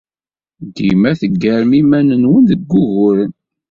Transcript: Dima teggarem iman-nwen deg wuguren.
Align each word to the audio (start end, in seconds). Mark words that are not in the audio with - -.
Dima 0.75 1.11
teggarem 1.19 1.71
iman-nwen 1.81 2.43
deg 2.49 2.61
wuguren. 2.69 3.31